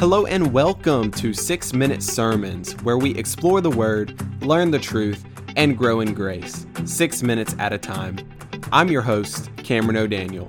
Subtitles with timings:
[0.00, 5.22] Hello and welcome to 6 Minute Sermons, where we explore the Word, learn the truth,
[5.56, 8.16] and grow in grace, six minutes at a time.
[8.72, 10.48] I'm your host, Cameron O'Daniel.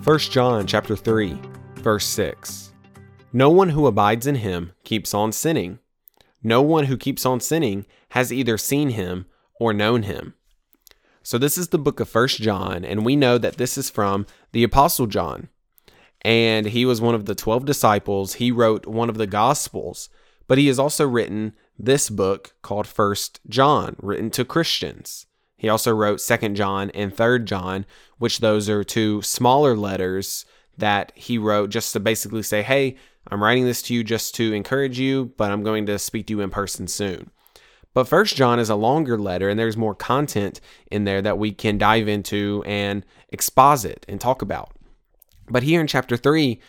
[0.00, 1.38] First John chapter 3,
[1.74, 2.72] verse 6.
[3.34, 5.80] No one who abides in him keeps on sinning.
[6.42, 9.26] No one who keeps on sinning has either seen him
[9.60, 10.32] or known him.
[11.26, 14.26] So this is the book of First John, and we know that this is from
[14.52, 15.48] the Apostle John.
[16.22, 18.34] And he was one of the 12 disciples.
[18.34, 20.08] He wrote one of the Gospels,
[20.46, 25.26] but he has also written this book called First John, written to Christians.
[25.56, 27.86] He also wrote Second John and Third John,
[28.18, 30.46] which those are two smaller letters
[30.78, 32.94] that he wrote just to basically say, "Hey,
[33.26, 36.34] I'm writing this to you just to encourage you, but I'm going to speak to
[36.34, 37.32] you in person soon."
[37.96, 40.60] But First John is a longer letter, and there's more content
[40.90, 44.70] in there that we can dive into and exposit and talk about.
[45.48, 46.60] But here in chapter 3,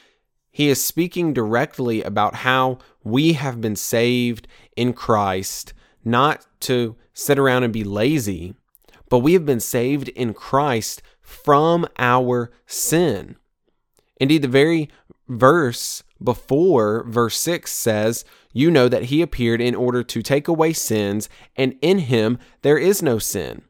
[0.51, 5.73] he is speaking directly about how we have been saved in Christ,
[6.05, 8.55] not to sit around and be lazy,
[9.09, 13.35] but we have been saved in Christ from our sin.
[14.15, 14.89] Indeed, the very
[15.27, 18.23] verse before verse 6 says,
[18.57, 22.79] You know that he appeared in order to take away sins, and in him there
[22.79, 23.61] is no sin.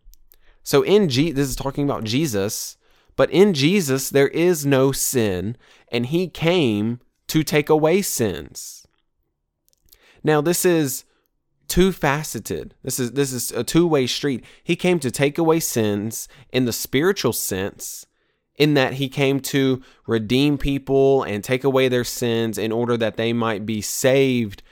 [0.63, 2.77] So, in Je- this is talking about Jesus,
[3.17, 5.57] but in Jesus there is no sin,
[5.91, 8.87] and he came to take away sins.
[10.23, 11.03] Now, this is
[11.67, 12.73] two faceted.
[12.81, 14.45] This is this is a two-way street.
[14.63, 18.05] He came to take away sins in the spiritual sense
[18.55, 23.17] in that he came to redeem people and take away their sins in order that
[23.17, 24.63] they might be saved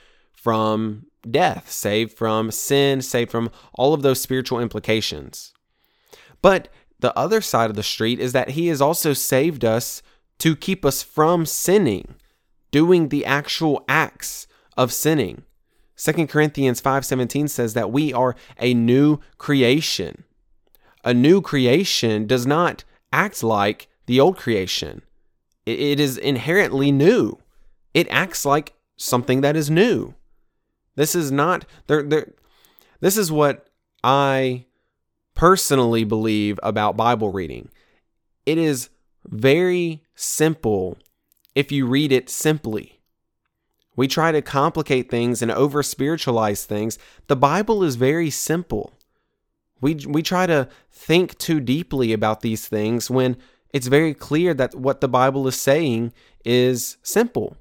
[0.46, 5.54] from death, saved from sin, saved from all of those spiritual implications.
[6.40, 6.68] But
[7.00, 10.04] the other side of the street is that he has also saved us
[10.38, 12.14] to keep us from sinning,
[12.70, 14.46] doing the actual acts
[14.78, 15.42] of sinning.
[15.98, 20.26] 2 Corinthians 5:17 says that we are a new creation.
[21.04, 25.02] A new creation does not act like the old creation.
[25.66, 27.40] It is inherently new.
[27.96, 30.14] It acts like something that is new.
[30.96, 32.28] This is not there
[33.00, 33.68] this is what
[34.04, 34.66] I
[35.36, 37.70] personally believe about Bible reading.
[38.46, 38.90] It is
[39.26, 40.98] very simple
[41.54, 43.00] if you read it simply.
[43.96, 47.00] We try to complicate things and over spiritualize things.
[47.28, 48.94] The Bible is very simple.
[49.82, 53.38] We, we try to think too deeply about these things when
[53.74, 56.14] it's very clear that what the Bible is saying
[56.44, 57.58] is simple.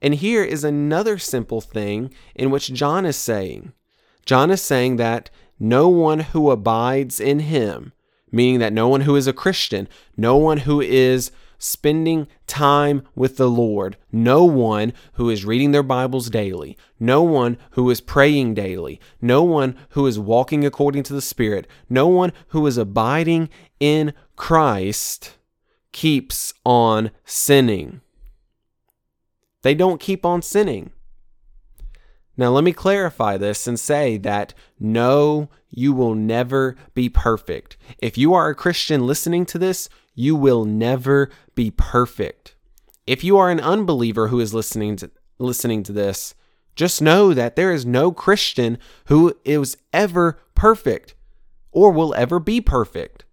[0.00, 3.72] And here is another simple thing in which John is saying.
[4.24, 7.92] John is saying that no one who abides in him,
[8.30, 13.36] meaning that no one who is a Christian, no one who is spending time with
[13.36, 18.54] the Lord, no one who is reading their Bibles daily, no one who is praying
[18.54, 23.48] daily, no one who is walking according to the Spirit, no one who is abiding
[23.80, 25.36] in Christ
[25.90, 28.00] keeps on sinning.
[29.62, 30.92] They don't keep on sinning.
[32.36, 37.76] Now, let me clarify this and say that no, you will never be perfect.
[37.98, 42.54] If you are a Christian listening to this, you will never be perfect.
[43.06, 46.34] If you are an unbeliever who is listening to listening to this,
[46.76, 51.14] just know that there is no Christian who is ever perfect
[51.72, 53.24] or will ever be perfect.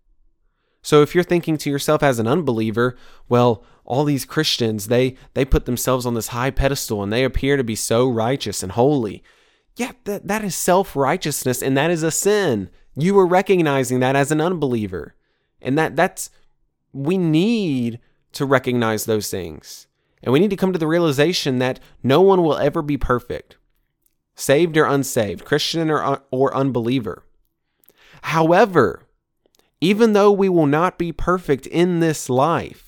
[0.81, 2.95] So if you're thinking to yourself as an unbeliever,
[3.27, 7.55] well, all these Christians, they they put themselves on this high pedestal and they appear
[7.55, 9.23] to be so righteous and holy.
[9.75, 12.69] Yeah, that, that is self-righteousness and that is a sin.
[12.95, 15.15] You are recognizing that as an unbeliever.
[15.61, 16.29] And that that's
[16.93, 17.99] we need
[18.33, 19.87] to recognize those things.
[20.23, 23.57] And we need to come to the realization that no one will ever be perfect,
[24.33, 27.23] saved or unsaved, Christian or, or unbeliever.
[28.23, 29.03] However,
[29.81, 32.84] even though we will not be perfect in this life,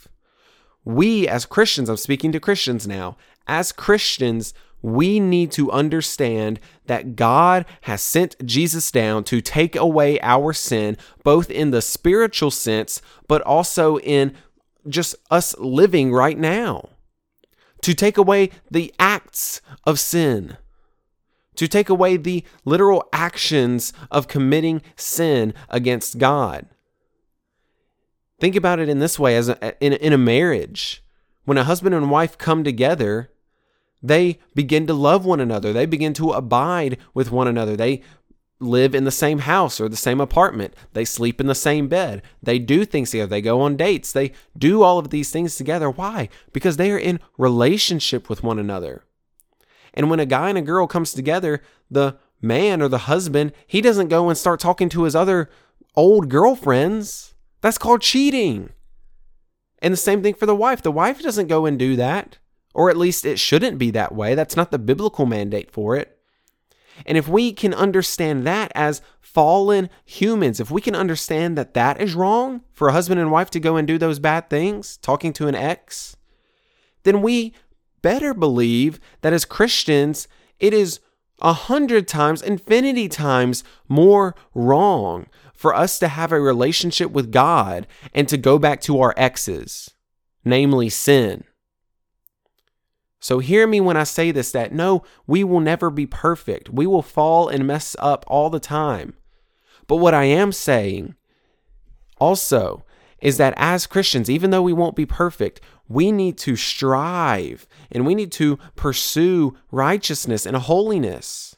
[0.88, 7.18] we as Christians, I'm speaking to Christians now, as Christians, we need to understand that
[7.18, 13.01] God has sent Jesus down to take away our sin, both in the spiritual sense,
[13.28, 14.34] but also in
[14.88, 16.88] just us living right now.
[17.81, 20.56] To take away the acts of sin,
[21.56, 26.66] to take away the literal actions of committing sin against God.
[28.39, 31.04] Think about it in this way as a, in, in a marriage.
[31.45, 33.31] When a husband and wife come together,
[34.01, 35.74] they begin to love one another.
[35.74, 37.75] They begin to abide with one another.
[37.75, 38.01] They
[38.60, 40.75] live in the same house or the same apartment.
[40.94, 42.22] They sleep in the same bed.
[42.42, 43.30] They do things together.
[43.30, 44.12] They go on dates.
[44.12, 45.89] They do all of these things together.
[45.89, 46.30] Why?
[46.54, 49.04] Because they are in relationship with one another.
[49.94, 53.81] And when a guy and a girl comes together, the man or the husband, he
[53.81, 55.50] doesn't go and start talking to his other
[55.95, 57.34] old girlfriends.
[57.62, 58.69] That's called cheating.
[59.80, 60.81] And the same thing for the wife.
[60.81, 62.38] The wife doesn't go and do that,
[62.74, 64.36] or at least it shouldn't be that way.
[64.36, 66.18] That's not the biblical mandate for it.
[67.06, 72.01] And if we can understand that as fallen humans, if we can understand that that
[72.01, 75.31] is wrong for a husband and wife to go and do those bad things, talking
[75.33, 76.15] to an ex,
[77.03, 77.53] then we
[78.01, 80.27] better believe that as Christians,
[80.60, 81.00] it is
[81.39, 85.27] a hundred times, infinity times more wrong
[85.57, 89.89] for us to have a relationship with God and to go back to our exes,
[90.45, 91.44] namely sin.
[93.19, 96.69] So hear me when I say this that no, we will never be perfect.
[96.69, 99.15] We will fall and mess up all the time.
[99.88, 101.15] But what I am saying
[102.19, 102.86] also
[103.19, 108.06] is that as Christians, even though we won't be perfect, we need to strive and
[108.06, 111.56] we need to pursue righteousness and holiness.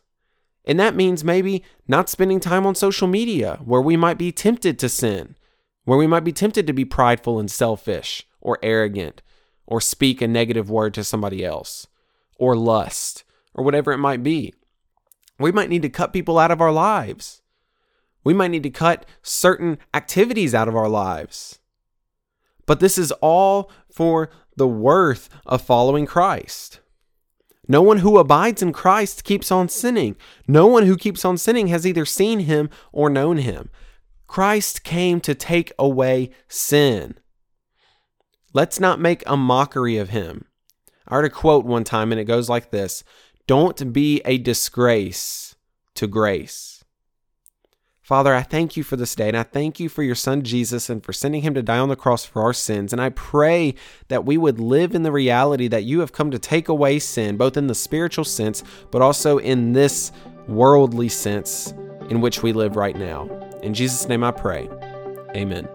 [0.69, 4.77] And that means maybe not spending time on social media where we might be tempted
[4.77, 5.36] to sin,
[5.83, 9.24] where we might be tempted to be prideful and selfish or arrogant
[9.66, 11.88] or speak a negative word to somebody else
[12.36, 13.24] or lust
[13.56, 14.54] or whatever it might be.
[15.39, 17.42] We might need to cut people out of our lives.
[18.24, 21.57] We might need to cut certain activities out of our lives.
[22.68, 26.80] But this is all for the worth of following Christ.
[27.71, 30.16] No one who abides in Christ keeps on sinning.
[30.48, 33.69] No one who keeps on sinning has either seen him or known him.
[34.25, 37.19] Christ came to take away sin.
[38.54, 40.45] Let's not make a mockery of him.
[41.07, 43.04] I heard a quote one time, and it goes like this
[43.45, 45.56] Don't be a disgrace
[45.94, 46.69] to grace.
[48.10, 50.90] Father, I thank you for this day, and I thank you for your son Jesus
[50.90, 52.92] and for sending him to die on the cross for our sins.
[52.92, 53.76] And I pray
[54.08, 57.38] that we would live in the reality that you have come to take away sin,
[57.38, 60.12] both in the spiritual sense, but also in this
[60.48, 61.72] worldly sense
[62.10, 63.30] in which we live right now.
[63.62, 64.68] In Jesus' name I pray.
[65.36, 65.70] Amen.